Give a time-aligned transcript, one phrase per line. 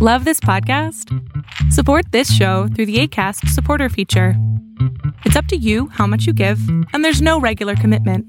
[0.00, 1.12] Love this podcast?
[1.72, 4.34] Support this show through the ACAST supporter feature.
[5.24, 6.60] It's up to you how much you give,
[6.92, 8.24] and there's no regular commitment.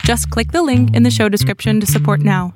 [0.00, 2.52] Just click the link in the show description to support now.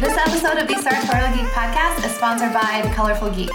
[0.00, 3.52] This episode of the Sartorial Geek podcast is sponsored by The Colorful Geek.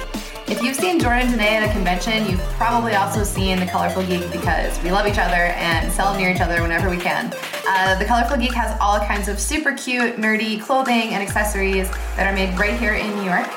[0.52, 4.30] If you've seen Jordan today at a convention, you've probably also seen The Colorful Geek
[4.34, 7.34] because we love each other and sell near each other whenever we can.
[7.66, 12.28] Uh, the Colorful Geek has all kinds of super cute, nerdy clothing and accessories that
[12.28, 13.48] are made right here in New York.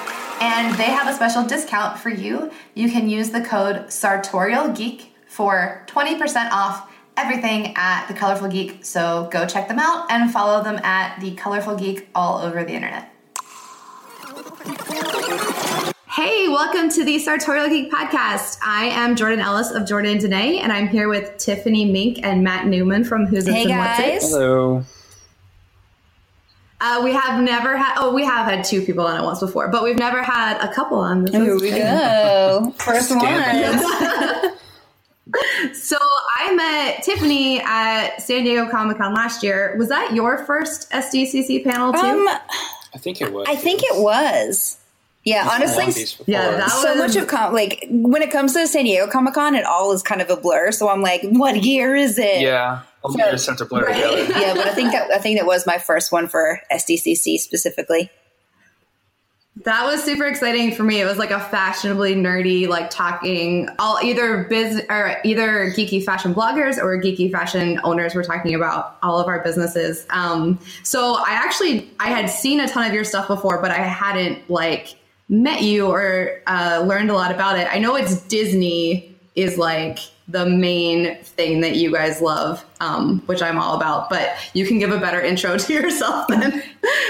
[0.40, 2.52] And they have a special discount for you.
[2.74, 8.84] You can use the code Sartorial Geek for 20% off everything at The Colorful Geek.
[8.84, 12.72] So go check them out and follow them at The Colorful Geek all over the
[12.72, 13.10] internet.
[16.14, 18.58] Hey, welcome to the Sartorial Geek podcast.
[18.62, 22.66] I am Jordan Ellis of Jordan Today, and I'm here with Tiffany Mink and Matt
[22.66, 24.02] Newman from Who's Hey, It's and What's It.
[24.20, 24.30] guys.
[24.30, 24.84] Hello.
[26.80, 29.68] Uh, we have never had, oh, we have had two people on it once before,
[29.68, 31.24] but we've never had a couple on.
[31.24, 31.82] This Here is we great.
[31.82, 32.74] go.
[32.78, 34.50] First one.
[35.72, 35.96] So
[36.36, 39.74] I met Tiffany at San Diego Comic Con last year.
[39.78, 41.98] Was that your first SDCC panel too?
[41.98, 43.46] Um, I think it was.
[43.48, 44.76] I think it was.
[45.24, 46.32] Yeah, honestly, One piece before.
[46.32, 49.34] Yeah, that so was- much of com- like when it comes to San Diego Comic
[49.34, 50.70] Con, it all is kind of a blur.
[50.70, 52.42] So I'm like, what year is it?
[52.42, 52.82] Yeah.
[53.02, 53.94] All the years sent to blur Right.
[53.94, 54.22] together.
[54.40, 58.10] yeah, but I think that I think that was my first one for SDCC specifically.
[59.64, 61.00] That was super exciting for me.
[61.00, 66.34] It was like a fashionably nerdy, like talking all either biz or either geeky fashion
[66.34, 70.06] bloggers or geeky fashion owners were talking about all of our businesses.
[70.10, 73.76] Um, so I actually I had seen a ton of your stuff before, but I
[73.78, 74.96] hadn't like
[75.42, 77.68] met you or uh, learned a lot about it.
[77.70, 83.42] I know it's Disney is like the main thing that you guys love, um, which
[83.42, 84.08] I'm all about.
[84.08, 86.62] But you can give a better intro to yourself than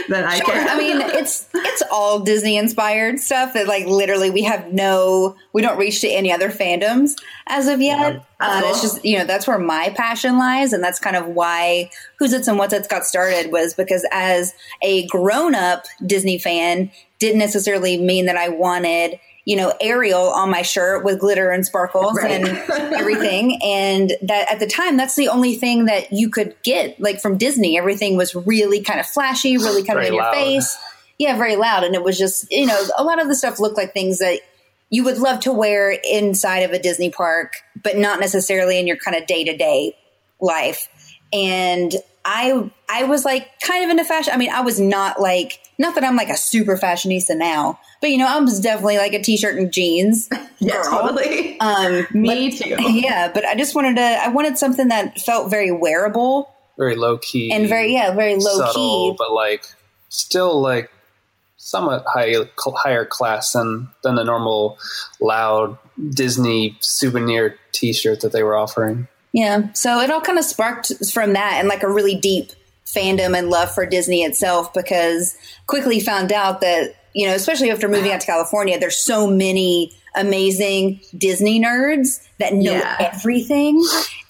[0.09, 0.69] than I can.
[0.69, 5.63] I mean, it's it's all Disney inspired stuff that like literally we have no we
[5.63, 7.13] don't reach to any other fandoms
[7.47, 8.25] as of yet.
[8.41, 8.71] Uh, Cool.
[8.71, 12.49] it's just you know that's where my passion lies, and that's kind of why Whosits
[12.49, 18.27] and Whatsits got started was because as a grown up Disney fan, didn't necessarily mean
[18.27, 22.33] that I wanted you know Ariel on my shirt with glitter and sparkles Right.
[22.33, 22.47] and
[22.95, 27.21] everything, and that at the time that's the only thing that you could get like
[27.21, 27.77] from Disney.
[27.79, 30.35] Everything was really kind of flashy, really kind of Very in your loud.
[30.35, 30.77] face.
[31.19, 31.85] Yeah, very loud.
[31.85, 34.41] And it was just, you know, a lot of the stuff looked like things that
[34.91, 38.97] you would love to wear inside of a Disney park, but not necessarily in your
[38.97, 39.97] kind of day to day
[40.41, 40.89] life.
[41.33, 41.95] And
[42.25, 44.33] I, I was like kind of into fashion.
[44.35, 48.11] I mean, I was not like, not that I'm like a super fashionista now, but
[48.11, 50.29] you know, I was definitely like a t-shirt and jeans.
[50.59, 50.85] yeah, girl.
[51.09, 51.59] totally.
[51.61, 52.77] Um, Me too.
[52.91, 57.19] yeah, but I just wanted to, I wanted something that felt very wearable Very low
[57.19, 57.53] key.
[57.53, 59.17] and very, yeah, very low subtle, key.
[59.19, 59.65] but like
[60.09, 60.91] still like
[61.57, 64.79] somewhat high, higher class than, than the normal
[65.21, 65.79] loud
[66.11, 69.09] Disney souvenir t shirt that they were offering.
[69.33, 69.73] Yeah.
[69.73, 72.53] So it all kind of sparked from that and like a really deep
[72.87, 75.37] fandom and love for Disney itself because
[75.67, 79.93] quickly found out that, you know, especially after moving out to California, there's so many
[80.17, 82.97] amazing Disney nerds that know Yeah.
[83.13, 83.85] everything.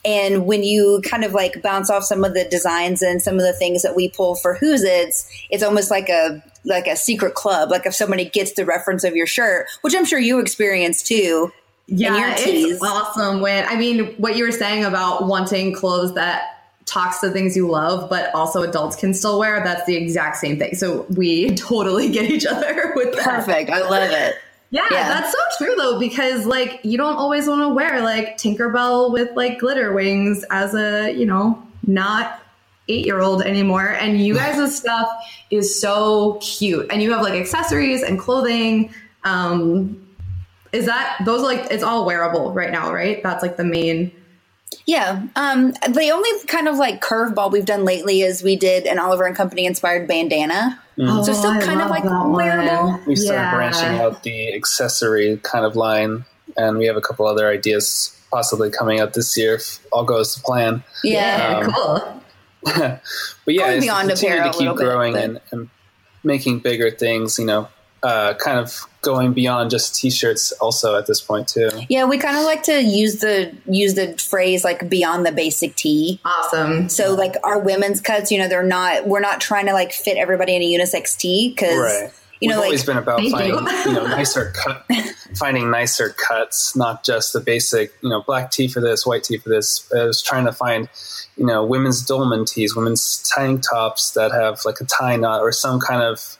[0.05, 3.43] And when you kind of like bounce off some of the designs and some of
[3.43, 7.71] the things that we pull for Whosits, it's almost like a like a secret club.
[7.71, 11.53] Like if somebody gets the reference of your shirt, which I'm sure you experienced too.
[11.87, 16.64] Yeah, your it's awesome when I mean what you were saying about wanting clothes that
[16.87, 19.63] talks to things you love, but also adults can still wear.
[19.65, 20.75] That's the exact same thing.
[20.75, 23.25] So we totally get each other with that.
[23.45, 23.71] Perfect.
[23.71, 24.37] I love it.
[24.71, 25.09] Yeah, Yeah.
[25.09, 29.31] that's so true though, because like you don't always want to wear like Tinkerbell with
[29.37, 32.41] like glitter wings as a, you know, not
[32.89, 33.87] eight year old anymore.
[34.01, 35.09] And you guys' stuff
[35.51, 36.87] is so cute.
[36.91, 38.93] And you have like accessories and clothing.
[39.23, 40.01] Um
[40.73, 43.23] is that those are like it's all wearable right now, right?
[43.23, 44.11] That's like the main
[44.87, 45.23] Yeah.
[45.37, 49.25] Um, the only kind of like curveball we've done lately is we did an Oliver
[49.25, 50.81] and Company inspired bandana.
[50.97, 52.33] so still I kind of like that one.
[52.33, 53.01] wearable.
[53.07, 53.55] We started Yeah.
[53.55, 56.25] branching out the accessory kind of line,
[56.57, 60.35] and we have a couple other ideas possibly coming out this year if all goes
[60.35, 60.83] to plan.
[61.03, 61.63] Yeah.
[61.65, 62.21] Um, cool.
[62.65, 63.01] but
[63.47, 65.71] yeah, Going it's beyond continue apparel to keep little bit, growing but- and, and
[66.23, 67.39] making bigger things.
[67.39, 67.69] You know,
[68.05, 70.53] uh, kind of going beyond just t-shirts.
[70.61, 71.69] Also at this point too.
[71.89, 75.75] Yeah, we kind of like to use the use the phrase like beyond the basic
[75.75, 76.21] tee.
[76.25, 76.89] Awesome.
[76.89, 80.17] So like our women's cuts, you know, they're not we're not trying to like fit
[80.17, 82.13] everybody in a unisex tee because Right.
[82.41, 83.71] you We've know, always like been about finding you.
[83.87, 83.93] you.
[83.95, 84.85] know nicer cut,
[85.37, 89.39] finding nicer cuts, not just the basic you know black tee for this, white tee
[89.39, 89.91] for this.
[89.97, 90.89] I was trying to find
[91.37, 95.53] you know women's dolman tees, women's tank tops that have like a tie knot or
[95.53, 96.37] some kind of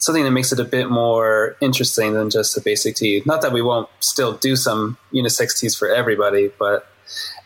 [0.00, 3.22] something that makes it a bit more interesting than just a basic tee.
[3.26, 6.88] Not that we won't still do some unisex tees for everybody, but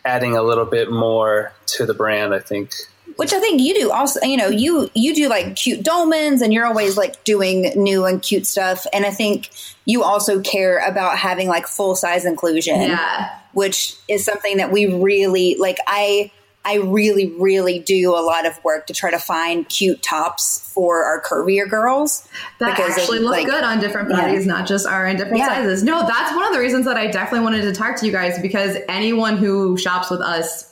[0.03, 2.71] adding a little bit more to the brand, I think.
[3.17, 4.21] which I think you do also.
[4.25, 8.21] You know, you you do like cute dolmens, and you're always like doing new and
[8.21, 8.85] cute stuff.
[8.93, 9.49] And I think
[9.85, 12.81] you also care about having like full size inclusion.
[12.81, 13.29] Yeah.
[13.53, 15.77] which is something that we really like.
[15.87, 16.31] I
[16.65, 21.03] I really really do a lot of work to try to find cute tops for
[21.03, 22.27] our curvier girls
[22.59, 24.21] that actually look like- good on different Yeah.
[24.21, 25.49] bodies, not just our in different Yeah.
[25.55, 25.83] sizes.
[25.83, 28.39] No, that's one of the reasons that I definitely wanted to talk to you guys
[28.39, 30.71] because anyone who shops with us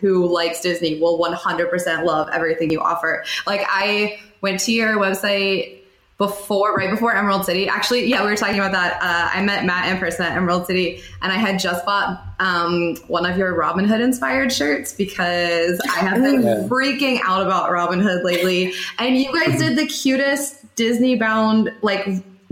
[0.00, 3.24] who likes Disney will 100% love everything you offer.
[3.46, 5.80] Like I went to your website
[6.26, 7.68] before, right before Emerald City.
[7.68, 8.94] Actually, yeah, we were talking about that.
[9.02, 12.96] Uh, I met Matt in person at Emerald City, and I had just bought um,
[13.08, 16.66] one of your Robin Hood inspired shirts because I have been Yeah.
[16.68, 18.72] freaking out about Robin Hood lately.
[18.98, 22.06] And you guys did the cutest Disney bound, like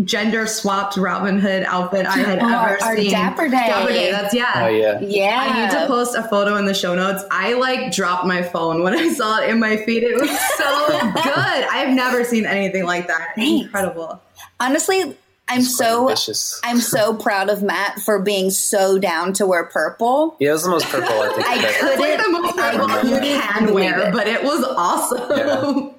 [0.05, 3.11] gender swapped Robin Hood outfit I had Oh, ever our seen.
[3.11, 3.67] Dapper Day.
[3.67, 4.11] Dapper Day.
[4.11, 4.53] That's yeah.
[4.57, 7.23] Oh yeah, yeah I need to post a photo in the show notes.
[7.31, 10.03] I like dropped my phone when I saw it in my feed.
[10.03, 10.89] It was so
[11.23, 11.67] good.
[11.71, 13.33] I've never seen anything like that.
[13.37, 13.67] Thanks.
[13.67, 14.21] Incredible.
[14.59, 15.17] honestly
[15.53, 16.61] I'm so ambitious.
[16.63, 20.37] I'm so proud of Matt for being so down to wear purple.
[20.39, 21.45] Yeah, it was the most purple I think.
[21.45, 24.13] I I've like the couldn't most I purple you couldn't can wear, it.
[24.13, 25.95] but it was awesome.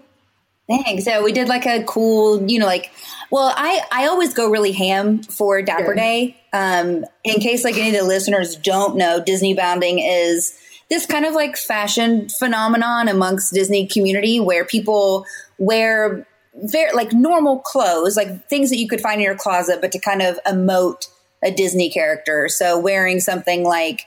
[0.67, 1.05] Thanks.
[1.05, 2.91] So we did like a cool, you know, like,
[3.29, 5.99] well, I, I always go really ham for Dapper Good.
[5.99, 6.37] Day.
[6.53, 10.57] Um, in case like any of the listeners don't know, Disney bounding is
[10.89, 15.25] this kind of like fashion phenomenon amongst Disney community where people
[15.57, 19.91] wear very like normal clothes, like things that you could find in your closet, but
[19.93, 21.07] to kind of emote
[21.43, 22.47] a Disney character.
[22.49, 24.05] So wearing something like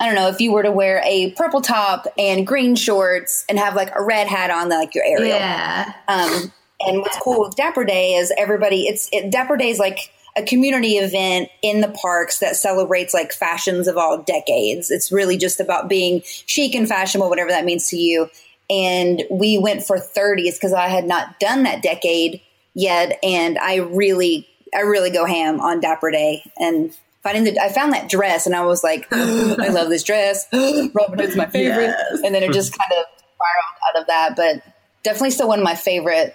[0.00, 3.58] I don't know if you were to wear a purple top and green shorts and
[3.58, 5.36] have like a red hat on, like your Ariel.
[5.36, 5.92] Yeah.
[6.08, 6.50] Um,
[6.80, 8.84] and what's cool with Dapper Day is everybody.
[8.86, 9.98] It's it, Dapper Day is like
[10.36, 14.90] a community event in the parks that celebrates like fashions of all decades.
[14.90, 18.30] It's really just about being chic and fashionable, whatever that means to you.
[18.70, 22.40] And we went for 30s because I had not done that decade
[22.72, 26.96] yet, and I really, I really go ham on Dapper Day and.
[27.22, 30.46] Finding the, I found that dress and I was like, I love this dress.
[30.52, 31.94] Robin Hood's my favorite.
[31.96, 32.20] Yes.
[32.24, 34.36] And then it just kind of spiraled out of that.
[34.36, 34.62] But
[35.02, 36.34] definitely still one of my favorite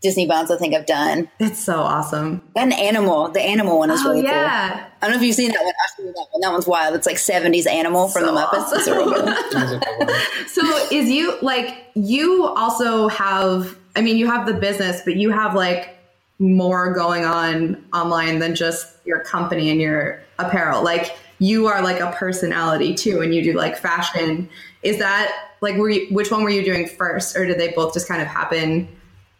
[0.00, 1.28] Disney bounds I think I've done.
[1.38, 2.42] It's so awesome.
[2.54, 4.30] That animal, the animal one is Oh really cool.
[4.30, 5.74] I don't know if you've seen that one.
[5.84, 6.40] I've seen that one.
[6.40, 6.94] That one's wild.
[6.94, 8.72] It's like 70s animal from So the Muppets.
[8.72, 9.14] It's really
[10.06, 10.48] good.
[10.48, 15.30] So is you like you also have I mean you have the business but you
[15.30, 15.96] have like
[16.40, 20.82] more going on online than just your company and your apparel.
[20.82, 24.48] Like you are like a personality too and you do like fashion.
[24.82, 27.92] Is that like were you which one were you doing first or did they both
[27.92, 28.88] just kind of happen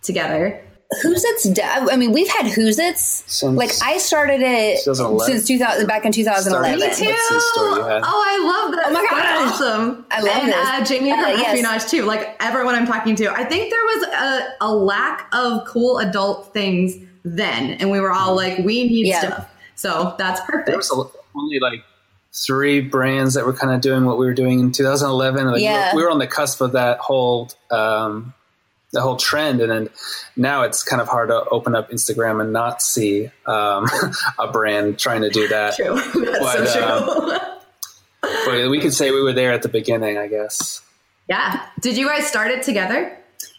[0.02, 0.62] together?
[1.04, 1.58] Whosits?
[1.62, 3.22] I mean, we've had Whosits.
[3.28, 6.50] Since- Like I started it since 2000, back in 2011.
[6.50, 8.02] Started- Let's the story you had.
[8.04, 8.86] Oh, I love that.
[8.88, 10.06] Oh my That's awesome.
[10.10, 10.56] I love and, this.
[10.56, 11.90] Uh, Jamie Uh, from yes.
[11.90, 12.04] Too.
[12.04, 16.52] Like everyone I'm talking to, I think there was a, a lack of cool adult
[16.52, 19.20] things then, and we were all like, we need Yeah.
[19.20, 19.50] stuff.
[19.76, 20.66] So that's perfect.
[20.66, 21.04] there was a,
[21.38, 21.84] only like
[22.32, 25.44] three brands that were kind of doing what we were doing in 2011.
[25.46, 25.94] Like we were- Yeah.
[25.94, 28.34] we, were, on the cusp of that whole um,
[28.92, 29.88] the whole trend, and then
[30.36, 33.86] now it's kind of hard to open up Instagram and not see um,
[34.38, 35.76] a brand trying to do that.
[35.76, 35.94] True.
[36.24, 37.58] That's But, so uh, true.
[38.46, 40.82] But we could say we were there at the beginning, I guess.
[41.28, 41.66] yeah.
[41.80, 43.16] Did you guys start it together?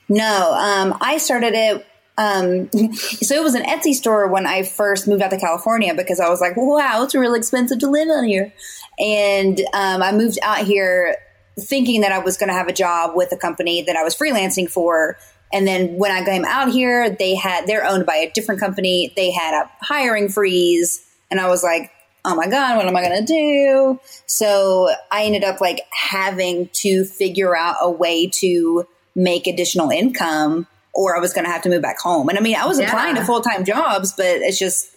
[0.10, 1.86] No, um, I started it.
[2.17, 6.20] Um, so it was an Etsy store when I first moved out to California because
[6.20, 8.53] I was like, wow, it's really expensive to live out here.
[9.00, 11.15] And um, I moved out here
[11.60, 14.15] thinking that I was going to have a job with a company that I was
[14.15, 15.17] freelancing for.
[15.53, 19.12] And then when I came out here, they had, they're owned by a different company.
[19.15, 21.05] They had a hiring freeze.
[21.29, 21.91] And I was like,
[22.24, 24.00] oh my God, what am I going to do?
[24.27, 30.67] So I ended up like having to figure out a way to make additional income
[30.93, 32.29] or I was going to have to move back home.
[32.29, 32.88] And I mean, I was Yeah.
[32.88, 34.89] applying to full time jobs, but it's just,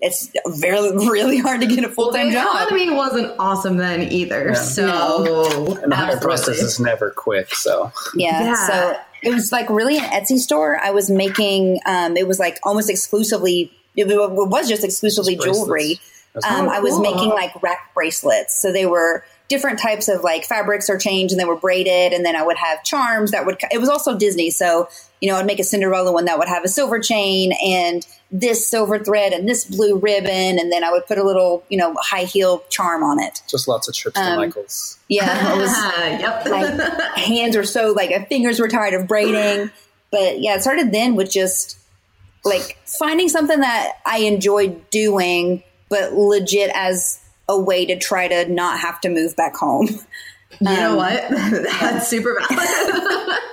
[0.00, 2.52] it's very, really hard to get a full time job.
[2.52, 2.66] the job.
[2.68, 4.54] economy wasn't awesome then either.
[4.54, 6.20] So And the hire absolutely.
[6.20, 7.54] process is never quick.
[7.54, 8.44] So Yeah.
[8.44, 8.54] Yeah.
[8.54, 10.78] So it was like really an Etsy store.
[10.80, 15.98] I was making, um, it was like almost exclusively, it was just exclusively jewelry.
[16.36, 16.70] Um, cool.
[16.70, 18.60] I was making like rack bracelets.
[18.60, 22.12] So they were different types of like fabrics are changed and they were braided.
[22.12, 24.50] And then I would have charms that would, it was also Disney.
[24.50, 24.88] So,
[25.22, 28.68] you know, I'd make a Cinderella one that would have a silver chain and this
[28.68, 30.58] silver thread and this blue ribbon.
[30.58, 33.42] And then I would put a little, you know, high heel charm on it.
[33.48, 34.98] Just lots of trips to um, Michael's.
[35.08, 35.54] Yeah.
[35.54, 35.72] It was,
[36.20, 36.46] yep.
[36.46, 39.70] my hands were so like my fingers were tired of braiding.
[40.10, 41.78] But yeah, it started then with just
[42.44, 48.50] like finding something that I enjoyed doing, but legit as a way to try to
[48.52, 49.88] not have to move back home.
[50.60, 51.28] You know what?
[51.80, 53.38] That's super valid.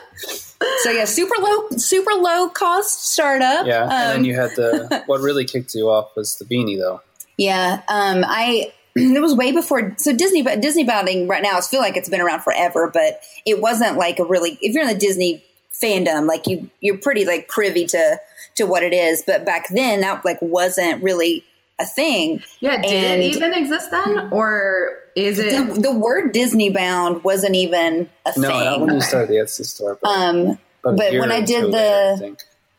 [0.84, 3.68] So yeah, super low, super low cost startup.
[3.68, 6.78] Yeah, and then Um, you had the what really kicked you off was the beanie
[6.80, 7.02] though.
[7.38, 9.94] Yeah, um, I it was way before.
[9.98, 13.22] So Disney, but Disney bounding right now, I feel like it's been around forever, but
[13.46, 14.58] it wasn't like a really.
[14.62, 18.20] If you're in the Disney fandom, like you, you're pretty like privy to
[18.56, 19.24] to what it is.
[19.28, 21.44] But back then, that like wasn't really
[21.80, 22.42] a thing.
[22.60, 24.30] yeah, did And- it even exist then?
[24.32, 28.96] Or is it the word Disney bound wasn't even a No, not when thing.
[28.98, 32.36] you started the Etsy store, but, Um, a but when I did the- later,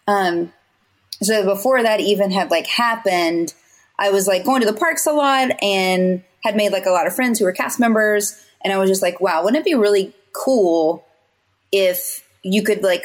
[0.08, 0.12] I.
[0.28, 0.52] Um,
[1.22, 3.52] so before that even had like happened,
[3.98, 7.06] I was like going to the parks a lot and had made like a lot
[7.06, 8.36] of friends who were cast members.
[8.62, 11.04] And I was just like, wow, wouldn't it be really cool
[11.72, 13.04] if you could like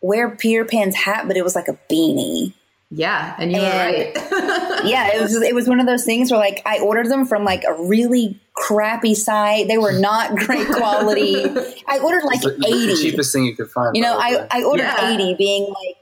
[0.00, 2.54] wear Peter Pan's hat, but it was like a beanie?
[2.90, 4.12] Yeah, and you were right.
[4.84, 7.44] yeah, it was it was one of those things where like I ordered them from
[7.44, 9.68] like a really crappy site.
[9.68, 11.44] They were not great quality.
[11.86, 12.96] I ordered like The- the eighty.
[13.10, 13.94] cheapest thing you could find.
[13.96, 14.46] You know, I.
[14.50, 15.14] I ordered Yeah.
[15.14, 15.96] 80 being like,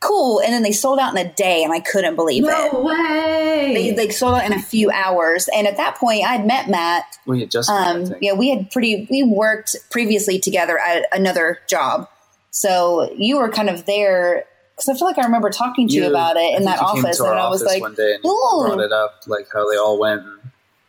[0.00, 0.40] cool.
[0.40, 2.46] And then they sold out in a day and I couldn't believe it.
[2.46, 3.72] no way.
[3.74, 5.46] They, they sold out in a few hours.
[5.54, 7.18] And at that point, I'd met Matt.
[7.26, 8.18] we had just Um, think.
[8.22, 12.08] yeah, we had pretty, we worked previously together at another job.
[12.50, 14.46] So you were kind of there.
[14.80, 17.20] Because I feel like I remember talking to you, about it in that office.
[17.20, 19.98] And I was like, one day and "Ooh." brought it up, like how they all
[19.98, 20.22] went.
[20.22, 20.38] And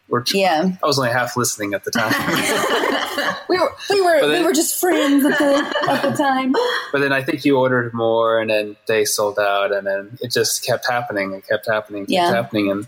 [0.08, 2.12] we're yeah, I was only half listening at the time,
[3.50, 6.54] we were, we were, then- we were just friends at the, at the time.
[6.94, 10.32] but then I think you ordered more, and then they sold out, and then it
[10.32, 11.34] just kept happening.
[11.34, 12.30] It kept happening, kept Yeah.
[12.32, 12.88] happening, and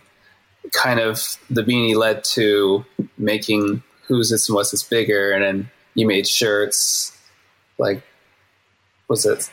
[0.72, 2.86] kind of the beanie led to
[3.18, 7.18] making Whosits and Whatsits bigger, and then you made shirts
[7.78, 8.04] like
[9.10, 9.50] was it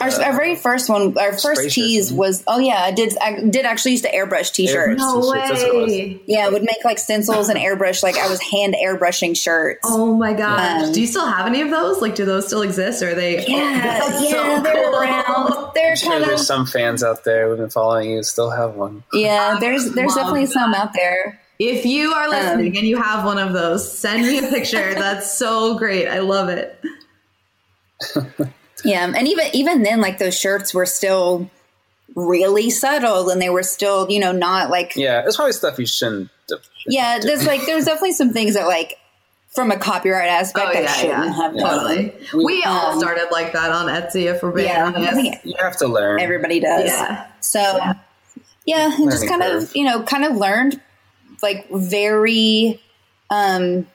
[0.00, 3.40] Our, our very first one, our first shirts, tease was, oh yeah, I did, I
[3.40, 5.02] did actually used to airbrush t-shirts.
[5.02, 5.22] Airbrush.
[5.22, 6.20] no That's what way.
[6.26, 8.02] Yeah, I would make like stencils and airbrush.
[8.02, 9.80] Like I was hand airbrushing shirts.
[9.84, 10.84] Oh my gosh.
[10.84, 12.00] Um, do you still have any of those?
[12.00, 13.02] Like, do those still exist?
[13.02, 13.44] Or are they?
[13.46, 15.00] yeah, That's yeah, so they're cool.
[15.00, 15.70] around.
[15.74, 18.74] They're sure kind there's of some fans out there who've been following you still have
[18.74, 19.58] one yeah.
[19.60, 21.40] There's there's Love definitely some out there.
[21.58, 24.94] If you are listening and you have one of those, send me a picture.
[24.94, 26.06] That's so great.
[26.06, 26.80] I love it.
[28.84, 31.50] Yeah, and even even then, like those shirts were still
[32.14, 35.86] really subtle, and they were still you know not like yeah it's probably stuff you
[35.86, 37.18] shouldn't have- yeah.
[37.20, 38.96] There's like there's definitely some things that like
[39.54, 41.32] from a copyright aspect Oh, that yeah, shouldn't yeah.
[41.34, 42.10] have done.
[42.12, 42.44] Totally.
[42.44, 45.44] We all Um, started like that on Etsy, if we're being Yeah, honest.
[45.44, 46.86] you have to learn everybody does.
[46.86, 47.26] Yeah.
[47.40, 47.60] So
[48.64, 50.80] yeah, and just Learning kind of you know kind of learned
[51.42, 52.80] like very
[53.30, 53.86] um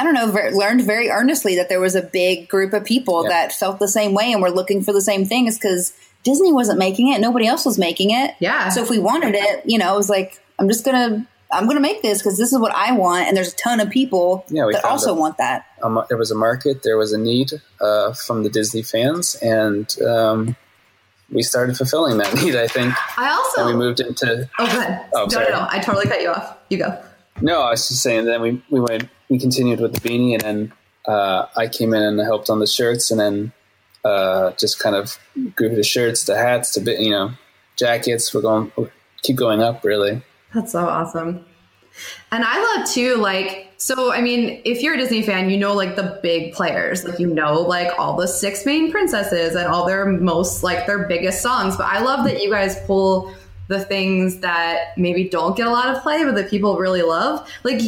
[0.00, 3.22] I don't know ver- learned very earnestly that there was a big group of people
[3.24, 3.28] Yeah.
[3.30, 5.92] that felt the same way and were looking for the same things because
[6.22, 8.34] Disney wasn't making it, nobody else was making it.
[8.40, 8.68] Yeah.
[8.70, 11.80] So if we wanted it, you know, it was like I'm just gonna I'm gonna
[11.80, 14.68] make this because this is what I want, and there's a ton of people Yeah,
[14.72, 15.18] that also it.
[15.18, 15.66] want that.
[15.82, 19.94] um, there was a market, there was a need uh, from the Disney fans, and
[20.02, 20.54] um,
[21.32, 22.54] we started fulfilling that need.
[22.56, 23.62] I think, I also.
[23.66, 24.48] and we moved into.
[24.58, 25.04] oh, go ahead.
[25.14, 25.46] Oh, no, sorry.
[25.50, 25.66] no, no.
[25.70, 26.56] I totally cut you off.
[26.70, 27.02] You go.
[27.40, 28.26] No, I was just saying.
[28.26, 30.72] Then we we went, we continued with the beanie, and then
[31.06, 33.52] uh, I came in and helped on the shirts, and then
[34.04, 35.18] uh, just kind of
[35.56, 37.30] grew the shirts, the hats, the you know,
[37.76, 38.34] jackets.
[38.34, 38.90] We're going, we'll
[39.22, 40.20] keep going up, really.
[40.52, 41.46] That's so awesome.
[42.32, 45.74] And I love too, like, so I mean, if you're a Disney fan, you know,
[45.74, 49.86] like the big players, like, you know, like all the six main princesses and all
[49.86, 51.76] their most, like, their biggest songs.
[51.76, 53.32] But I love that you guys pull
[53.68, 57.48] the things that maybe don't get a lot of play, but that people really love.
[57.64, 57.80] Like,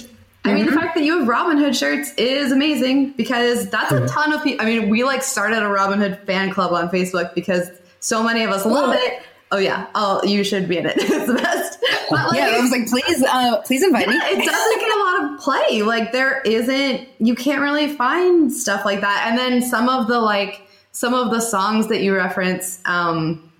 [0.44, 4.06] I mean, the fact that you have Robin Hood shirts is amazing because that's a
[4.08, 4.64] ton of people.
[4.64, 7.70] I mean, we like started a Robin Hood fan club on Facebook because
[8.00, 9.22] so many of us love it.
[9.52, 10.94] Oh yeah, oh you should be in it.
[10.98, 11.78] it's the best.
[12.10, 14.14] Like, Yeah, I was like, please, uh, please invite me.
[14.16, 15.82] it doesn't get a lot of play.
[15.82, 19.26] Like there isn't you can't really find stuff like that.
[19.28, 23.50] And then some of the like some of the songs that you reference um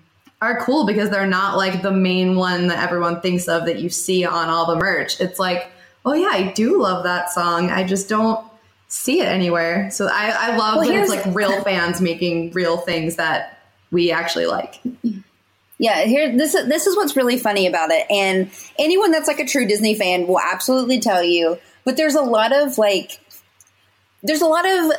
[0.41, 3.89] are cool because they're not like the main one that everyone thinks of that you
[3.89, 5.21] see on all the merch.
[5.21, 5.71] It's like,
[6.05, 7.69] oh yeah, I do love that song.
[7.69, 8.45] I just don't
[8.87, 9.89] see it anywhere.
[9.91, 13.59] So I, I love Well, that it's like real fans making real things that
[13.91, 14.81] we actually like.
[15.77, 19.39] Yeah, here this is this is what's really funny about it, and anyone that's like
[19.39, 23.19] a true Disney fan will absolutely tell you but there's a lot of like,
[24.21, 24.91] there's a lot of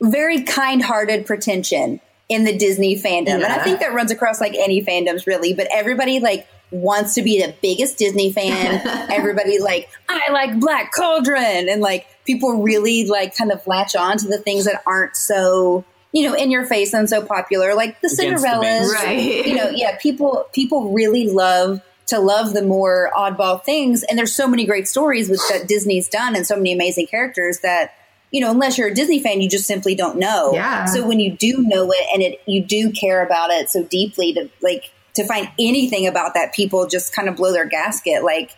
[0.00, 4.84] very kind-hearted pretension in the Disney fandom, and I think that runs across like any
[4.84, 5.54] fandoms really.
[5.54, 8.80] But everybody like wants to be the biggest Disney fan.
[9.10, 14.18] everybody like I like Black Cauldron, and like people really like kind of latch on
[14.18, 18.00] to the things that aren't so you know in your face and so popular, like
[18.00, 19.04] the Against the Cinderellas, mainstream.
[19.04, 19.46] Right.
[19.46, 24.34] you know, yeah, people people really love to love the more oddball things, and there's
[24.34, 27.94] so many great stories with that Disney's done, and so many amazing characters that
[28.32, 30.52] you know, unless you're a Disney fan, you just simply don't know.
[30.52, 30.86] Yeah.
[30.86, 34.34] So when you do know it and it you do care about it so deeply
[34.34, 38.22] to like to find anything about that, people just kind of blow their gasket.
[38.24, 38.56] Like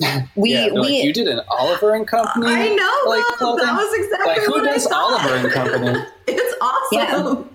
[0.36, 2.46] we yeah, we like, you did an Oliver and Company.
[2.46, 3.66] I know, like, Mom, clothing?
[3.66, 5.20] that was exactly like who what I does thought.
[5.24, 6.04] Oliver and Company?
[6.30, 7.48] It's awesome.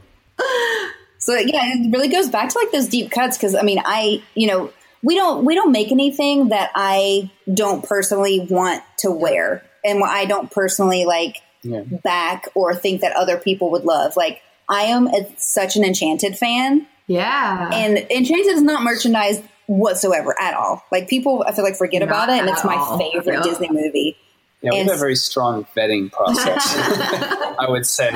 [1.20, 4.22] So yeah, it really goes back to like those deep cuts because I mean, I
[4.36, 9.64] you know we don't we don't make anything that I don't personally want to wear
[9.86, 11.82] and what I don't personally like Yeah.
[11.82, 14.18] back or think that other people would love.
[14.18, 17.70] Like I am a, such an Enchanted fan, Yeah.
[17.74, 20.84] and Enchanted is not merchandised whatsoever at all.
[20.92, 22.98] Like people, I feel like forget about it, and it's my all.
[22.98, 23.42] favorite Yeah.
[23.44, 24.18] Disney movie.
[24.62, 26.74] Yeah, we And- have a very strong vetting process.
[27.60, 28.12] I would say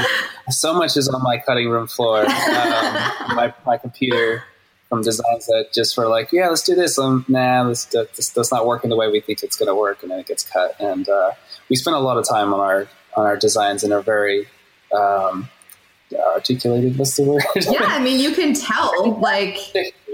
[0.50, 2.26] so much is on my cutting room floor, um,
[3.36, 4.44] my my computer
[4.90, 6.98] from designs that just were like, yeah, let's do this.
[6.98, 10.02] Um, nah, this, this that's not working the way we think it's going to work,
[10.02, 10.80] and then it gets cut.
[10.80, 11.32] And uh,
[11.70, 14.48] we spend a lot of time on our on our designs and are very
[14.94, 15.50] um,
[16.16, 16.98] articulated.
[16.98, 17.44] What's the word?
[17.56, 19.58] yeah, I mean, you can tell, like,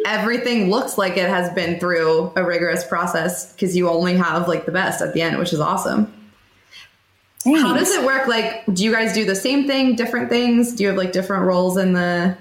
[0.05, 4.65] everything looks like it has been through a rigorous process because you only have, like,
[4.65, 6.11] the best at the end, which is awesome.
[7.45, 8.27] How does it work?
[8.27, 10.73] Like, do you guys do the same thing, different things?
[10.75, 12.37] Do you have, like, different roles in the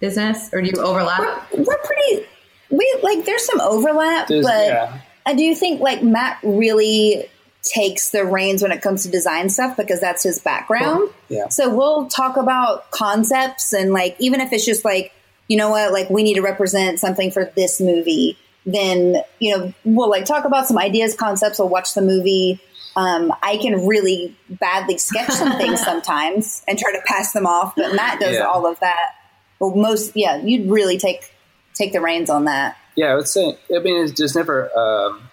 [0.00, 1.52] business or do you overlap?
[1.52, 2.26] We're pretty.
[2.70, 3.24] We like.
[3.24, 4.98] There's some overlap, There's- but yeah.
[5.26, 7.28] I do think like Matt really
[7.62, 11.10] takes the reins when it comes to design stuff because that's his background.
[11.28, 11.48] Yeah.
[11.48, 15.12] So we'll talk about concepts and like even if it's just like
[15.48, 19.72] you know what like we need to represent something for this movie, then you know
[19.84, 21.58] we'll like talk about some ideas, concepts.
[21.58, 22.60] We'll watch the movie.
[22.96, 27.74] Um, I can really badly sketch some things sometimes and try to pass them off,
[27.76, 28.42] but Matt does Yeah.
[28.44, 29.14] all of that.
[29.60, 31.32] Well, most yeah, you'd really take
[31.74, 32.76] take the reins on that.
[32.96, 33.56] Yeah, I would say.
[33.74, 35.27] I mean, it's just never, um,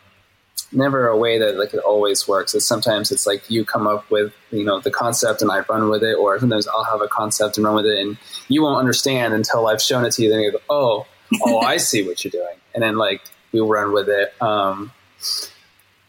[0.76, 2.54] never a way that like it always works.
[2.54, 5.90] It's sometimes it's like you come up with you know the concept and I run
[5.90, 8.80] with it, or sometimes I'll have a concept and run with it, and you won't
[8.80, 10.30] understand until I've shown it to you.
[10.30, 11.08] Then you go, oh,
[11.42, 14.34] oh, I see what you're doing, and then like we run with it.
[14.42, 14.92] Um,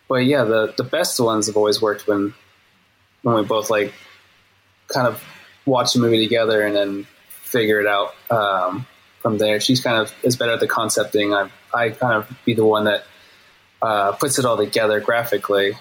[0.09, 2.35] but yeah, the the best ones have always worked when
[3.23, 3.93] when we both like
[4.89, 5.23] kind of
[5.65, 8.87] watch a movie together and then figure it out um,
[9.21, 9.61] from there.
[9.61, 11.35] She's kind of is better at the concepting.
[11.35, 13.05] I I kind of be the one that
[13.83, 15.77] uh, puts it all together graphically,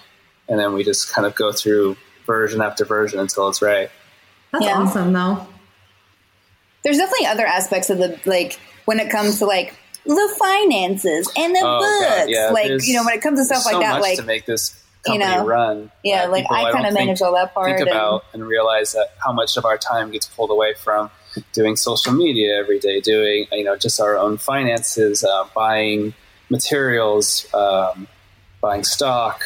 [0.48, 3.90] and then we just kind of go through version after version until it's right.
[4.52, 4.78] That's Yeah.
[4.78, 5.46] awesome, though.
[6.84, 11.54] There's definitely other aspects of the like when it comes to like the finances and
[11.54, 12.30] the Oh, God, books.
[12.30, 14.02] yeah, like there's- you know when it comes to stuff There's like so that, much
[14.02, 14.74] like to make this
[15.06, 15.90] you company know, run.
[16.04, 17.66] yeah, that like people I kind of manage all that part.
[17.70, 21.10] think and- about and realize that how much of our time gets pulled away from
[21.52, 26.14] doing social media every day, doing you know just our own finances, uh, buying
[26.50, 28.06] materials, um,
[28.60, 29.42] buying stock,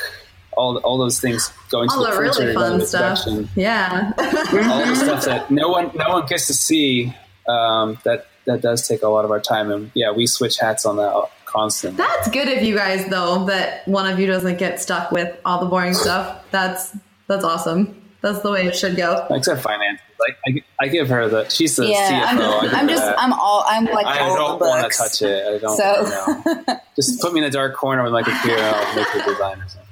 [0.53, 3.21] all all those things going to the the really fun stuff.
[3.57, 4.13] Yeah.
[4.19, 7.15] all the stuff that no one no one gets to see.
[7.49, 10.87] Um, that that does take a lot of our time, and yeah, we switch hats
[10.87, 11.99] on that constantly.
[11.99, 15.61] That's good of you guys, though, that one of you doesn't get stuck with all
[15.61, 16.45] the boring stuff.
[16.51, 17.97] That's that's awesome.
[18.21, 19.27] That's the way it should go.
[19.31, 20.10] Except finances, like
[20.47, 22.59] I, I give her the she's the yeah, I'm, CFO.
[22.59, 23.19] I give I'm just that.
[23.19, 25.47] I'm all I'm like I all don't want to touch it.
[25.47, 25.77] I don't.
[25.77, 26.81] So- So know.
[26.97, 28.57] just put me in a dark corner with my computer.
[28.59, 29.87] and I'll make the design or something.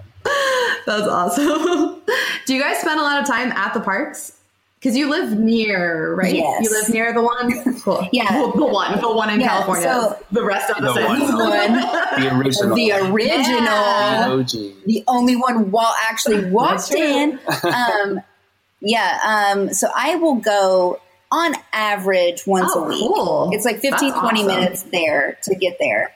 [0.87, 2.03] That's awesome.
[2.47, 4.35] Do you guys spend a lot of time at the parks?
[4.79, 6.33] Because you live near, right?
[6.35, 6.63] Yes.
[6.65, 7.81] You live near the one.
[7.81, 8.09] Cool.
[8.13, 8.31] Yeah.
[8.33, 9.83] Well, the one, the one in Yeah, California.
[9.85, 11.21] so- the rest of the, The one.
[11.21, 12.77] One, The original.
[12.77, 14.29] the original, Yeah.
[14.31, 14.51] OG.
[14.87, 17.41] the only one Walt actually walked in.
[17.65, 18.21] Um,
[18.81, 22.99] yeah, um, so I will go on average once Oh, a week.
[23.01, 23.51] cool.
[23.53, 24.47] It's like 15, That's 20 awesome.
[24.47, 26.15] minutes there to get there.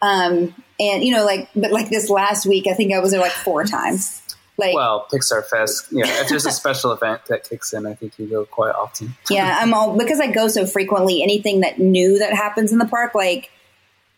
[0.00, 3.20] Um, and you know, like, but like this last week, I think I was there
[3.20, 4.20] like four times.
[4.56, 5.86] Like, Well, Pixar Fest.
[5.90, 9.16] Yeah, if there's a special event that kicks in, I think you go quite often.
[9.28, 11.22] yeah, I'm all because I go so frequently.
[11.22, 13.50] Anything that new that happens in the park, like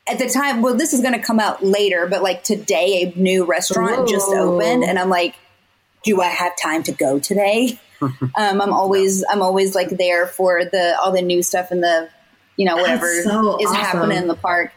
[0.06, 3.18] at the time, well, this is going to come out later, but like today, a
[3.18, 5.34] new restaurant just opened, and I'm like,
[6.04, 7.80] do I have time to go today?
[8.02, 12.08] um, I'm always, I'm always like there for the all the new stuff and the,
[12.56, 13.74] you know, whatever so is awesome.
[13.74, 14.72] happening in the park.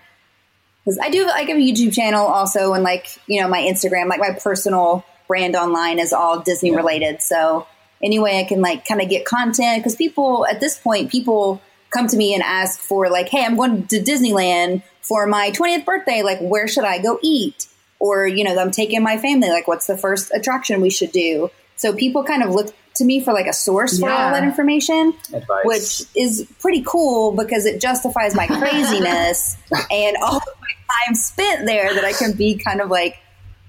[0.83, 4.07] Because I do, I have a YouTube channel also, and like you know, my Instagram,
[4.07, 7.21] like my personal brand online is all Disney related.
[7.21, 7.67] So
[8.03, 12.07] anyway, I can like kind of get content because people at this point, people come
[12.07, 16.21] to me and ask for like, hey, I'm going to Disneyland for my 20th birthday.
[16.21, 17.67] Like, where should I go eat?
[17.99, 19.49] Or, you know, I'm taking my family.
[19.49, 21.49] Like, what's the first attraction we should do?
[21.75, 25.13] So people kind of look to me for like a source for all that information,
[25.33, 25.65] Advice.
[25.65, 29.57] which is pretty cool because it justifies my craziness
[29.91, 33.17] and all of my time spent there that I can be kind of like,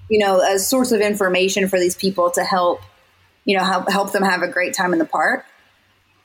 [0.09, 2.81] you know, a source of information for these people to help,
[3.45, 5.45] you know, help, help them have a great time in the park.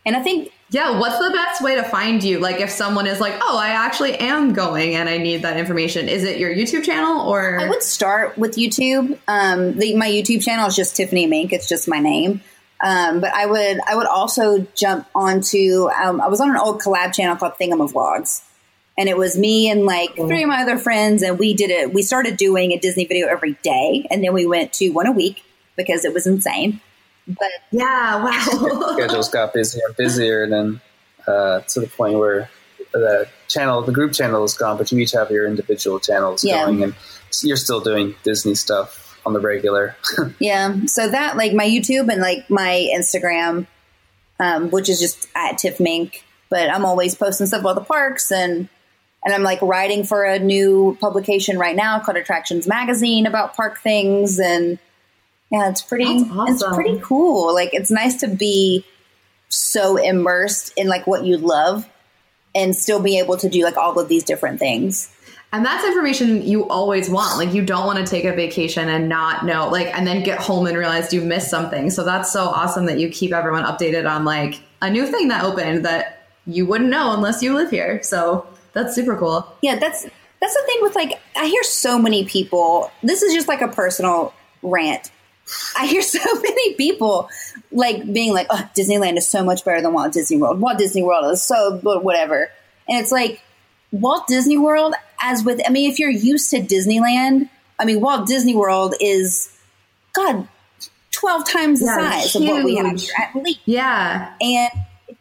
[0.04, 2.38] And I think Yeah, what's the best way to find you?
[2.38, 6.08] Like if someone is like, "Oh, I actually am going and I need that information."
[6.08, 9.18] Is it your YouTube channel or I would start with YouTube.
[9.26, 11.52] Um, the, my YouTube channel is just Tiffany Mink.
[11.52, 12.40] It's just my name.
[12.84, 15.88] Um, but I would I would also jump onto.
[15.88, 18.42] Um, I was on an old collab channel called Thingamavlogs,
[18.98, 21.94] and it was me and like three of my other friends, and we did it.
[21.94, 25.12] We started doing a Disney video every day, and then we went to one a
[25.12, 25.42] week
[25.76, 26.80] because it was insane.
[27.26, 28.92] But Yeah, wow.
[28.96, 30.80] schedules got busier and busier, and then
[31.26, 32.50] uh, to the point where
[32.92, 36.64] the channel, the group channel is gone, but you each have your individual channels Yeah.
[36.64, 36.94] going, and
[37.42, 39.96] you're still doing Disney stuff on the regular.
[40.38, 40.86] Yeah.
[40.86, 43.66] So that like my YouTube and like my Instagram,
[44.38, 48.30] um, which is just at Tiff Mink, but I'm always posting stuff about the parks
[48.30, 48.68] and
[49.24, 53.78] and I'm like writing for a new publication right now called Attractions Magazine about park
[53.80, 54.78] things and
[55.50, 57.52] yeah, it's pretty That's it's pretty cool.
[57.54, 58.84] Like it's nice to be
[59.48, 61.88] so immersed in like what you love
[62.54, 65.10] and still be able to do like all of these different things.
[65.52, 67.38] And that's information you always want.
[67.38, 70.38] Like you don't want to take a vacation and not know, like, and then get
[70.38, 71.90] home and realize you missed something.
[71.90, 75.44] So that's so awesome that you keep everyone updated on like a new thing that
[75.44, 78.02] opened that you wouldn't know unless you live here.
[78.02, 79.50] So that's super cool.
[79.62, 80.06] Yeah, that's
[80.40, 82.90] that's the thing with like I hear so many people.
[83.02, 85.10] This is just like a personal rant.
[85.78, 87.28] I hear so many people
[87.72, 90.60] like being like, "Oh, Disneyland is so much better than Walt Disney World.
[90.60, 92.50] Walt Disney World is so whatever."
[92.88, 93.40] And it's like
[93.92, 98.26] Walt Disney World, as with I mean, if you're used to Disneyland, I mean, Walt
[98.26, 99.56] Disney World is
[100.12, 100.48] God
[101.12, 103.60] twelve times the Yeah, size of what we have here, at least.
[103.64, 104.34] Yeah.
[104.40, 104.70] And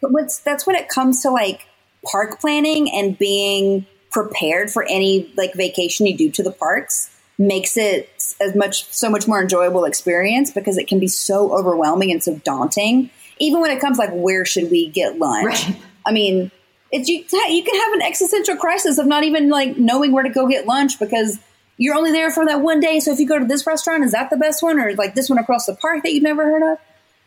[0.01, 1.67] what's that's when it comes to like
[2.05, 7.75] park planning and being prepared for any like vacation you do to the parks makes
[7.75, 12.23] it as much so much more enjoyable experience because it can be so overwhelming and
[12.23, 13.09] so daunting.
[13.39, 15.45] Even when it comes like where should we get lunch?
[15.45, 15.75] Right.
[16.05, 16.51] I mean,
[16.95, 20.29] it's you, you can have an existential crisis of not even like knowing where to
[20.29, 21.39] go get lunch because
[21.77, 22.99] you're only there for that one day.
[22.99, 25.29] So if you go to this restaurant, is that the best one, or like this
[25.29, 26.79] one across the park that you've never heard of?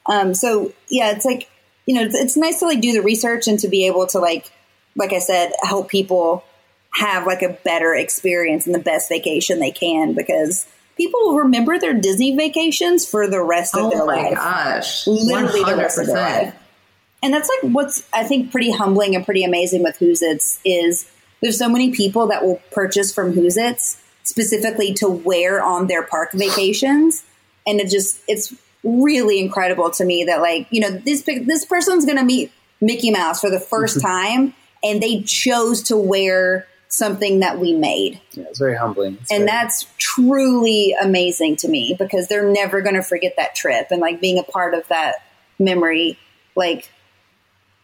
[0.06, 1.48] Um, so yeah, it's like
[1.86, 4.18] you know, it's, it's nice to like do the research and to be able to
[4.18, 4.52] like,
[4.94, 6.44] like I said, help people
[6.90, 10.66] have like a better experience and the best vacation they can because
[10.98, 15.06] people will remember their Disney vacations for the rest of Oh their my life gosh.
[15.06, 16.54] literally the rest of their life.
[17.22, 21.58] And that's like what's I think pretty humbling and pretty amazing with Whosits is there's
[21.58, 27.24] so many people that will purchase from Whosits specifically to wear on their park vacations,
[27.66, 28.54] and it just it's
[28.84, 33.40] really incredible to me that like you know this this person's gonna meet Mickey Mouse
[33.40, 34.54] for the first time,
[34.84, 38.20] and they chose to wear something that we made.
[38.32, 39.18] Yeah, it's very humbling.
[39.20, 43.54] It's and very- that's truly amazing to me because they're never going to forget that
[43.54, 45.16] trip and like being a part of that
[45.58, 46.18] memory.
[46.56, 46.90] Like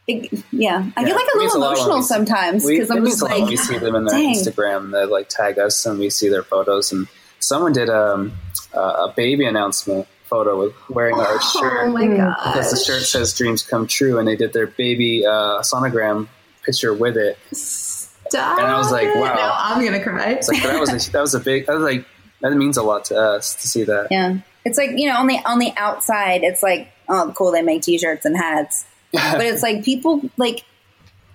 [0.07, 2.67] it, yeah i Yeah, get like a little a lot when emotional we see- sometimes
[2.67, 4.35] because i'm just a lot like we see them in their dang.
[4.35, 4.91] Instagram.
[4.93, 6.93] They like tag us and we see their photos.
[6.93, 7.07] And
[7.41, 8.33] someone did um,
[8.75, 13.33] uh, a baby announcement photo with wearing our shirt Oh my because the shirt says
[13.37, 16.29] "Dreams Come True," and they did their baby uh, sonogram
[16.65, 17.39] picture with it.
[17.57, 19.35] Stop And I was like, wow.
[19.35, 20.31] Now I'm gonna cry.
[20.33, 21.67] It's like that was a, that was a big.
[21.67, 22.05] That was like
[22.41, 24.09] that means a lot to us to see that.
[24.11, 27.61] yeah it's like you know on the on the outside it's like oh cool they
[27.63, 28.85] make t-shirts and hats
[29.33, 30.65] but it's like people like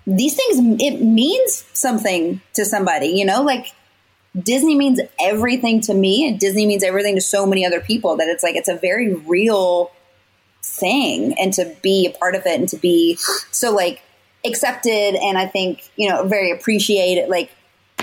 [0.06, 3.42] these things it means something to somebody you know?
[3.42, 3.72] Like
[4.40, 8.28] disney means everything to me and disney means everything to so many other people that
[8.28, 9.90] it's like it's a very real
[10.62, 13.16] thing and to be a part of it and to be
[13.50, 14.00] so like
[14.46, 17.50] accepted and i think you know very appreciated like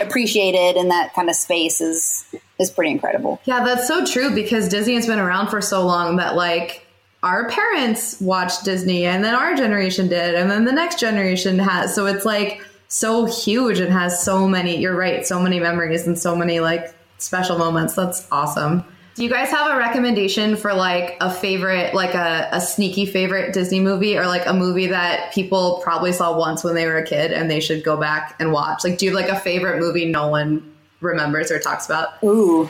[0.02, 2.26] appreciated in that kind of space is
[2.60, 3.40] is pretty incredible.
[3.46, 6.87] Yeah, that's so true because Disney has been around for so long that like
[7.24, 11.94] our parents watched Disney and then our generation did and then the next generation has.
[11.94, 16.18] So it's like so huge and has so many, you're right, so many memories and
[16.18, 17.96] so many like special moments.
[17.96, 18.84] That's awesome.
[19.16, 23.52] Do you guys have a recommendation for like a favorite, like a, a sneaky favorite
[23.52, 27.04] Disney movie or like a movie that people probably saw once when they were a
[27.04, 28.84] kid and they should go back and watch?
[28.84, 32.10] Like, do you have like a favorite movie no one remembers or talks about?
[32.24, 32.70] Ooh.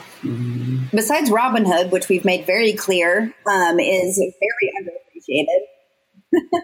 [0.92, 6.62] Besides Robin Hood, which we've made very clear um, is very underappreciated.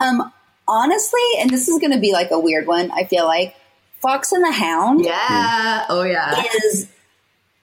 [0.00, 0.32] um,
[0.66, 3.54] honestly, and this is going to be like a weird one, I feel like
[4.00, 5.86] Fox and the Hound Yeah.
[5.88, 6.42] Oh yeah.
[6.64, 6.88] is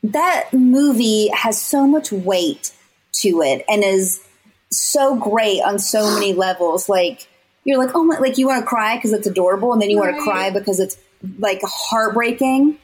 [0.04, 2.72] that movie has so much weight
[3.14, 4.24] to it and is
[4.72, 6.90] so great on so many levels.
[6.90, 7.28] Like
[7.64, 9.98] you're like, oh my, like you want to cry because it's adorable, and then you
[9.98, 10.98] want to cry because it's
[11.38, 12.78] like heartbreaking.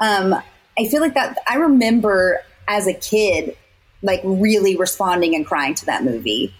[0.00, 0.34] Um,
[0.78, 1.38] I feel like that.
[1.48, 3.56] I remember as a kid,
[4.02, 6.54] like really responding and crying to that movie,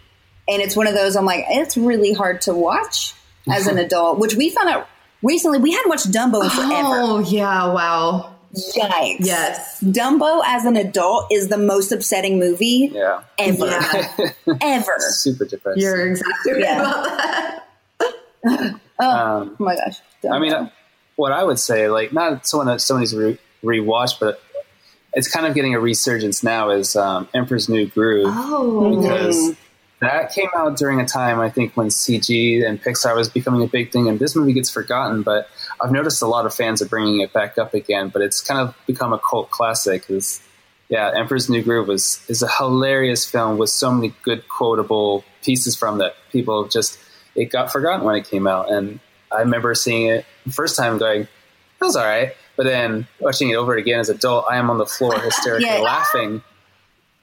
[0.48, 3.14] and it's one of those I'm like, it's really hard to watch
[3.51, 4.18] as an adult.
[4.18, 4.88] Which we found out
[5.22, 5.59] recently.
[5.59, 7.01] We hadn't watched Dumbo in forever.
[7.01, 7.72] Oh yeah.
[7.72, 8.35] Wow.
[8.55, 9.16] Yikes!
[9.20, 9.79] Yes.
[9.85, 13.20] Dumbo as an adult is the most upsetting movie Yeah.
[13.38, 14.33] ever, Yeah.
[14.62, 14.94] ever.
[15.11, 15.83] Super depressing.
[15.83, 16.81] You're exactly right Yeah.
[16.81, 17.64] about that.
[18.55, 19.98] um, Oh my gosh!
[20.31, 20.70] I mean, uh,
[21.18, 24.40] what I would say, like, not someone that somebody's re- rewatched, but
[25.14, 28.28] it's kind of getting a resurgence now is um, Emperor's New Groove.
[28.28, 29.00] Oh.
[29.00, 29.57] because
[30.00, 33.66] that came out during a time I think when CG and Pixar was becoming a
[33.66, 35.22] big thing, and this movie gets forgotten.
[35.22, 35.48] But
[35.83, 38.11] I've noticed a lot of fans are bringing it back up again.
[38.11, 40.09] But it's kind of become a cult classic.
[40.09, 40.40] Is
[40.88, 45.74] yeah, Emperor's New Groove was is a hilarious film with so many good quotable pieces
[45.74, 46.96] from that people just
[47.35, 49.00] it got forgotten when it came out, and
[49.33, 51.23] I remember seeing it the first time going,
[51.81, 52.33] that was all right.
[52.57, 55.67] But then watching it over again as an adult, I am on the floor hysterically
[55.67, 55.79] Yeah.
[55.81, 56.43] laughing.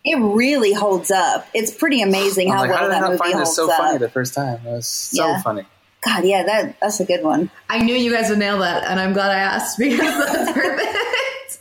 [0.05, 1.47] it really holds up.
[1.53, 3.55] It's pretty amazing I'm how like, well how did I that not movie find this
[3.55, 3.77] holds so up.
[3.77, 4.59] funny the first time?
[4.65, 5.41] It was so Yeah.
[5.41, 5.63] funny.
[6.05, 7.49] God, yeah, that that's a good one.
[7.67, 11.59] I knew you guys would nail that, and I'm glad I asked because that's perfect.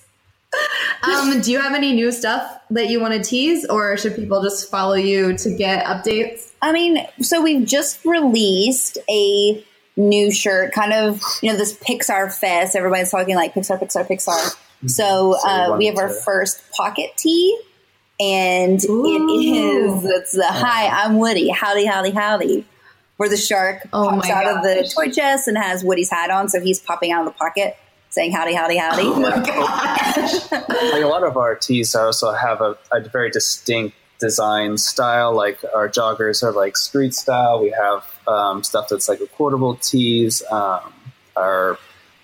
[1.02, 4.42] um, do you have any new stuff that you want to tease, or should people
[4.42, 6.52] just follow you to get updates?
[6.60, 9.64] I mean, so we've just released a
[9.96, 12.76] new shirt, kind of, you know, this Pixar fest.
[12.76, 14.56] Everybody's talking like Pixar, Pixar, Pixar.
[14.86, 17.58] So, So uh, we we have our wanted first pocket tee,
[18.20, 19.28] and it Ooh.
[19.28, 21.48] is it's the Hi, I'm Woody.
[21.48, 22.66] Howdy, howdy, howdy.
[23.16, 26.30] Where the shark Oh pops my out of the toy chest and has Woody's hat
[26.30, 27.76] on, so he's popping out of the pocket
[28.10, 29.02] saying howdy, howdy, howdy.
[29.04, 30.52] Oh my gosh!
[30.52, 35.34] like a lot of our tees also have a, a very distinct design style.
[35.34, 37.60] Like our joggers are like street style.
[37.60, 40.42] We have um, stuff that's like a quotable tees.
[40.50, 40.92] Um,
[41.36, 41.78] our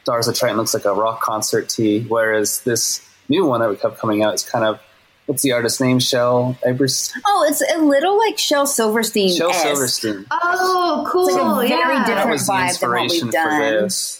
[0.04, 3.76] Stars of Triton looks like a rock concert tee, whereas this new one that we
[3.76, 4.80] have coming out is kind of
[5.26, 6.00] what's the artist's name?
[6.00, 9.28] Shell Ebers, Oh, it's a little like Shel Silverstein.
[9.36, 10.26] Shel Silverstein.
[10.30, 11.28] Oh, cool!
[11.28, 12.04] It's like a very yeah.
[12.04, 13.60] That different was the vibe than what we've inspiration for done.
[13.84, 14.16] this.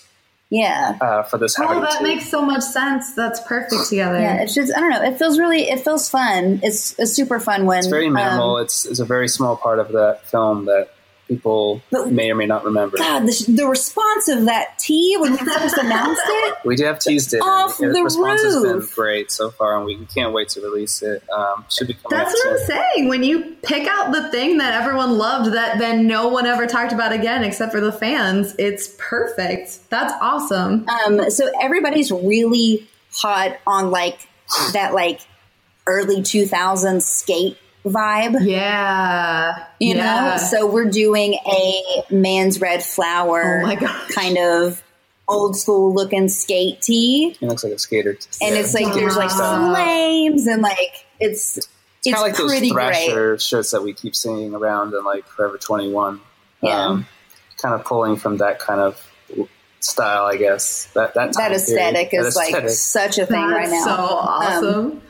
[0.52, 0.98] Yeah.
[1.00, 2.04] Uh, for this Oh, that tee.
[2.04, 3.14] makes so much sense.
[3.14, 4.18] That's perfect together.
[4.20, 5.02] Yeah, it's just I don't know.
[5.02, 6.58] It feels really it feels fun.
[6.64, 7.78] It's a super fun one.
[7.78, 8.56] It's very minimal.
[8.56, 10.90] Um, it's, it's a very small part of that film that
[11.30, 12.98] people But- may or may not remember.
[12.98, 16.56] God, the, the response of that tea when we first announced it.
[16.64, 17.38] We do have teased it.
[17.38, 18.94] Off and the response has been roof.
[18.94, 21.22] great so far, and we can't wait to release it.
[21.30, 23.08] Um, should be coming That's out what I'm saying.
[23.08, 26.92] When you pick out the thing that everyone loved that then no one ever talked
[26.92, 29.88] about again except for the fans, it's perfect.
[29.88, 30.86] That's awesome.
[30.88, 34.18] Um, so everybody's really hot on like
[34.72, 35.20] that like
[35.86, 38.36] early 2000s skate vibe.
[38.44, 39.66] Yeah.
[39.78, 40.30] You yeah.
[40.32, 44.10] know, so we're doing a man's red flower Oh my gosh.
[44.12, 44.82] kind of
[45.28, 47.36] old school looking skate tee.
[47.38, 48.18] He looks like a skater.
[48.42, 49.72] And it's like there's like Wow.
[49.74, 51.68] flames and like it's it's,
[52.04, 52.94] kind of like those pretty great.
[53.10, 56.20] Thrasher shirts that we keep seeing around in like Forever 21.
[56.62, 56.86] Yeah.
[56.86, 57.06] Um,
[57.62, 59.00] kind of pulling from that kind of
[59.80, 60.86] style, I guess.
[60.94, 62.26] That that, That aesthetic period.
[62.28, 63.84] is That like such a thing That's right now.
[63.84, 65.02] so Um, awesome.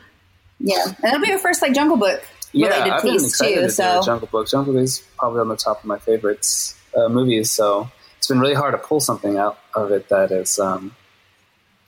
[0.59, 3.55] yeah, and it'll be our first like Jungle Book yeah, related I've been piece excited
[3.55, 3.61] too.
[3.61, 4.49] to do So Jungle Book.
[4.49, 8.41] Jungle Book is probably on the top of my favorites uh, movies, so it's been
[8.41, 10.95] really hard to pull something out of it that is um,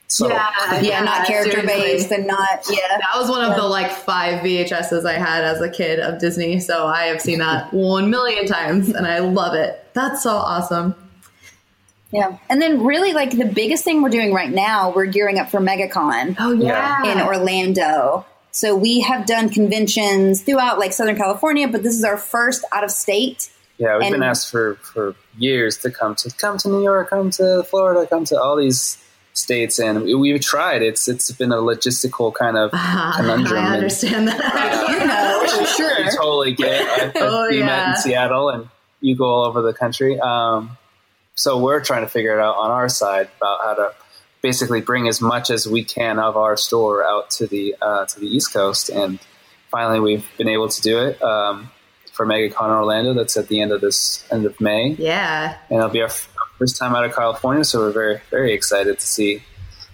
[0.08, 1.80] so yeah, not character seriously.
[1.80, 2.76] based and not yeah.
[2.90, 6.60] That was one of the like five VHSs I had as a kid of Disney.
[6.60, 9.82] So I have seen that one million times and I love it.
[9.94, 10.94] That's so awesome.
[12.12, 12.36] Yeah.
[12.50, 15.60] And then really like the biggest thing we're doing right now, we're gearing up for
[15.60, 17.10] MegaCon Oh, yeah.
[17.10, 18.26] in Orlando.
[18.52, 22.84] So we have done conventions throughout like Southern California, but this is our first out
[22.84, 23.50] of state.
[23.78, 27.08] Yeah, we've And- been asked for, for years to come to come to New York,
[27.10, 28.98] come to Florida, come to all these
[29.32, 30.82] states, and we- we've tried.
[30.82, 33.58] It's it's been a logistical kind of conundrum.
[33.58, 34.38] I and- understand that.
[34.92, 36.04] You know, for sure.
[36.06, 36.82] I totally get.
[36.82, 38.68] I've, Oh, we met in Seattle, and
[39.00, 40.20] you go all over the country.
[40.20, 40.76] Um,
[41.34, 43.94] so we're trying to figure it out on our side about how to
[44.42, 48.20] basically bring as much as we can of our store out to the uh, to
[48.20, 49.18] the East Coast, and
[49.70, 51.22] finally we've been able to do it.
[51.22, 51.70] Um,
[52.12, 55.56] for MegaCon Orlando, that's at the end of this end of May yeah.
[55.70, 56.10] and it'll be our
[56.58, 59.42] first time out of California, so we're very very excited to see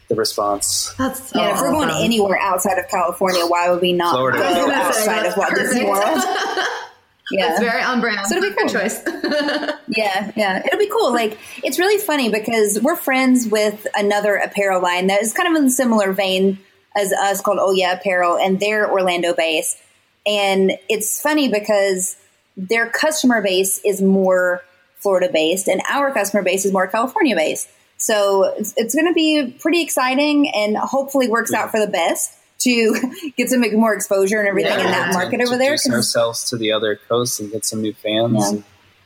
[0.08, 0.94] the response.
[0.98, 4.38] That's so Yeah, if we're going anywhere outside of California, why would we not Florida.
[4.38, 5.84] go I was gonna say, outside that's of Walt Disney.
[5.84, 6.18] World?
[7.30, 7.50] Yeah.
[7.50, 8.26] It's very on brand.
[8.26, 8.80] So it'll be Good cool.
[8.80, 9.02] choice.
[9.90, 10.62] Yeah, yeah.
[10.64, 11.12] It'll be cool.
[11.12, 15.60] Like, it's really funny because we're friends with another apparel line that is kind of
[15.60, 16.58] in a similar vein
[16.94, 19.78] as us called Oh Yeah Apparel, and they're Orlando based.
[20.26, 22.16] And it's funny because
[22.56, 24.62] their customer base is more
[24.96, 27.68] Florida based, and our customer base is more California based.
[27.96, 32.32] So it's, it's going to be pretty exciting and hopefully works out for the best
[32.60, 35.72] to get some more exposure and everything in that to- market to over there.
[35.72, 38.34] introduce 'cause- ourselves to the other coasts and get some new fans.
[38.38, 38.48] Yeah.
[38.48, 38.56] And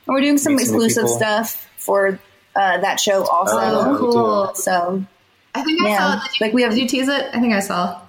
[0.07, 2.19] And we're doing some Meet some exclusive stuff for
[2.57, 3.57] uh, that show also.
[3.57, 3.88] Oh, yeah.
[3.93, 3.99] we do.
[4.12, 4.51] cool.
[4.55, 5.05] So
[5.55, 5.99] I think I Yeah.
[5.99, 6.12] saw.
[6.27, 7.27] Did you, Like, we have- did you tease it?
[7.33, 8.01] I think I saw.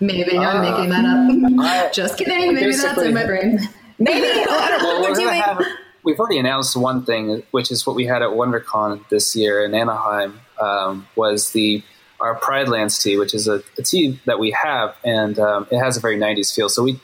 [0.00, 1.60] Maybe I'm Uh, making that up.
[1.60, 2.54] I- Just kidding.
[2.54, 3.58] Maybe that's in my brain.
[3.98, 4.88] maybe I don't know.
[4.88, 5.40] well, we're we're gonna doing.
[5.42, 5.62] have.
[6.04, 9.74] We've already announced one thing, which is what we had at WonderCon this year in
[9.74, 10.40] Anaheim.
[10.60, 11.82] Um, was the
[12.20, 15.78] our Pride Lands tee, which is a, a tee that we have, and um, it
[15.78, 16.68] has a very '90s feel.
[16.68, 17.00] So we,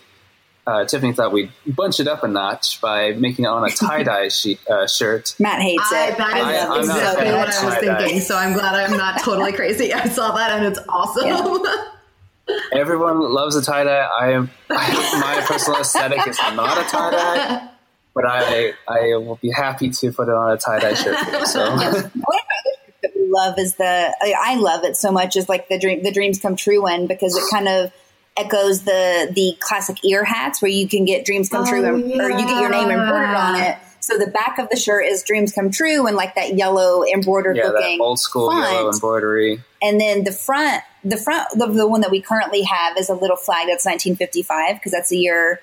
[0.66, 4.03] uh, Tiffany thought we'd bunch it up a notch by making it on a tie
[4.03, 4.29] dye
[4.70, 5.35] uh, shirt.
[5.38, 6.18] Matt hates I, it.
[6.18, 7.98] that I I'm love it not a exactly what I was tie-dye.
[7.98, 8.20] thinking.
[8.20, 9.92] So I'm glad I'm not totally crazy.
[9.92, 11.66] I saw that and it's awesome.
[12.72, 14.07] Everyone loves a tie dye.
[14.20, 17.68] I am my personal aesthetic is not a tie dye,
[18.14, 21.16] but I I will be happy to put it on a tie dye shirt.
[21.18, 21.61] For you, so.
[21.61, 25.10] One of my other shirts that we love is the I I love it so
[25.10, 27.92] much is like the dream the dreams come true one because it kind of
[28.36, 32.20] echoes the the classic ear hats where you can get dreams come Oh, true and,
[32.20, 33.78] or you get your name embroidered on it.
[34.00, 37.56] So the back of the shirt is dreams come true and like that yellow embroidered
[37.56, 38.70] yeah, that looking old school font.
[38.70, 39.62] yellow embroidery.
[39.80, 43.14] And then the front, the front, the, the one that we currently have is a
[43.14, 45.60] little flag that's 1955 because that's the year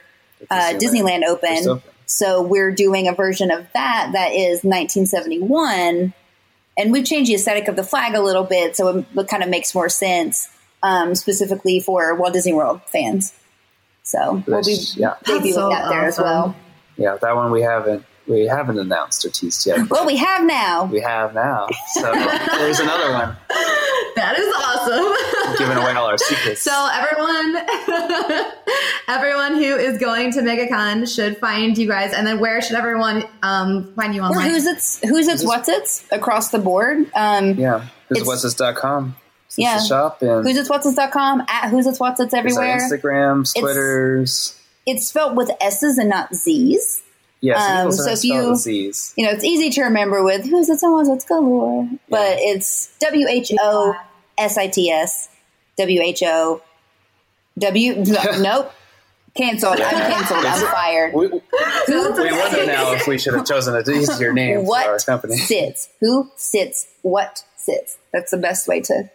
[0.49, 1.81] uh, Disneyland First opened.
[2.07, 6.13] So we're doing a version of that that is 1971,
[6.77, 9.43] and we've changed the aesthetic of the flag a little bit, so it, it kind
[9.43, 10.49] of makes more sense,
[10.83, 13.33] um, specifically for Walt Disney World fans.
[14.03, 16.55] So we'll be Which, yeah, debuting so that there as well.
[16.97, 19.89] yeah, that one we haven't we haven't announced or teased yet.
[19.89, 20.85] Well, we have now.
[20.85, 21.67] We have now.
[21.93, 22.11] So
[22.57, 23.37] there's another one
[24.21, 25.57] that is awesome.
[25.57, 26.61] giving away all our secrets.
[26.61, 27.57] So everyone,
[29.07, 33.23] everyone who is going to MegaCon should find you guys, and then where should everyone
[33.43, 36.97] um, find you Or Whosits who's it's what's it's across the board.
[37.15, 39.15] Um, yeah, Whosits- what's this.com.
[39.57, 39.79] Yeah.
[39.79, 42.79] the shop and Whosits what's it's.com at Whosits what's it's is that everywhere.
[42.79, 44.57] Instagrams, Twitters.
[44.85, 47.03] It's spelled with S's and not Z's.
[47.41, 49.13] Yes, Um, so so if you- Z's.
[49.17, 53.27] you know, it's easy to remember with who's it someone's what's galore, but it's W
[53.27, 53.93] H O
[54.37, 55.29] S I T S
[55.77, 56.61] W H O
[57.59, 57.95] W.
[57.95, 58.73] no, Nope,
[59.35, 59.79] canceled.
[59.81, 60.45] I'm canceled.
[60.45, 61.13] I'm fired.
[61.13, 61.39] We, we
[62.31, 65.35] wonder now if we should have chosen a easier name for our What company.
[65.37, 65.89] sits?
[65.99, 66.87] Who sits?
[67.01, 67.97] What sits?
[68.13, 69.09] That's the best way to.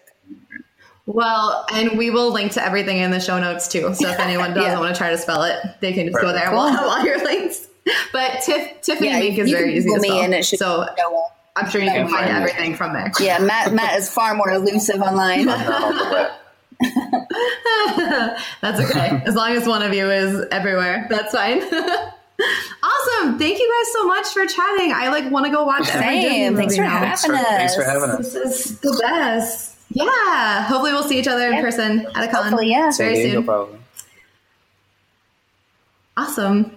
[1.07, 3.95] Well, and we will link to everything in the show notes too.
[3.95, 4.81] So if anyone doesn't Yeah.
[4.81, 6.51] want to try to spell it, they can just go there.
[6.51, 7.69] We'll have all your links.
[8.13, 10.21] But Tiff, Tiffany Yeah, Mink is you very can easy to Google me spell.
[10.23, 11.36] and it should so show up.
[11.57, 13.11] I'm sure you can find find everything from there.
[13.19, 13.73] Yeah, Matt.
[13.73, 15.47] Matt is far more elusive online.
[15.47, 16.31] Not on the web.
[18.61, 19.23] That's okay.
[19.25, 21.63] as long as one of you is everywhere, that's fine.
[22.83, 23.39] awesome.
[23.39, 24.93] Thank you guys so much for chatting.
[24.95, 26.53] I like want to go watch every Disney Same.
[26.53, 26.91] movie Thanks for now.
[26.91, 27.43] having Thanks for, us.
[27.47, 28.33] thanks for having us.
[28.35, 29.77] This is the best.
[29.91, 30.63] Yeah.
[30.65, 31.61] Hopefully we'll see each other in Yeah.
[31.63, 32.43] person at a con.
[32.43, 32.91] Hopefully, yeah.
[32.97, 33.45] Very Diego, soon.
[33.45, 33.79] probably.
[36.19, 36.76] Awesome.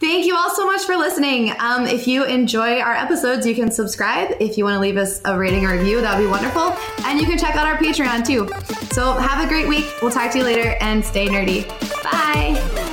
[0.00, 1.52] Thank you all so much for listening.
[1.58, 4.36] Um, if you enjoy our episodes, you can subscribe.
[4.40, 6.76] If you want to leave us a rating or review, that would be wonderful.
[7.04, 8.48] And you can check out our Patreon too.
[8.92, 9.86] So have a great week.
[10.00, 11.68] We'll talk to you later and stay nerdy.
[12.02, 12.87] Bye.